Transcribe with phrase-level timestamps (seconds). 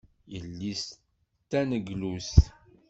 [0.33, 0.97] Yelli-s d
[1.49, 2.41] taneglust.